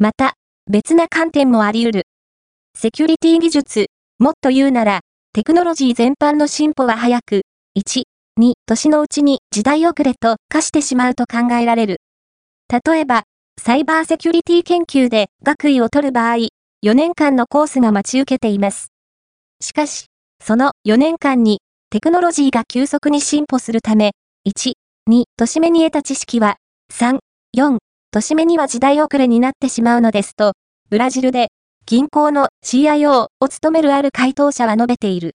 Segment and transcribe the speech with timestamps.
[0.00, 0.34] また、
[0.70, 2.02] 別な観点もあり得る。
[2.76, 3.86] セキュリティ技術、
[4.20, 5.00] もっと言うなら、
[5.32, 7.42] テクノロジー全般の進歩は早く、
[7.76, 8.02] 1、
[8.38, 12.00] 2、年のうちに時代遅れと化してしまうと考えられる。
[12.68, 13.24] 例えば、
[13.60, 16.36] サイバーセキュリティ研究で学位を取る場合、
[16.84, 18.92] 4年間のコースが待ち受けています。
[19.60, 20.06] しかし、
[20.40, 21.58] その4年間に
[21.90, 24.12] テクノロジーが急速に進歩するため、
[24.46, 24.74] 1、
[25.10, 26.54] 2、年目に得た知識は、
[26.92, 27.18] 3、
[27.56, 27.78] 4、
[28.10, 30.54] 年目には時代遅れになってしまうのですと、
[30.88, 31.48] ブラジルで
[31.84, 35.26] 銀行の CIO を務めるある回答者は述べている。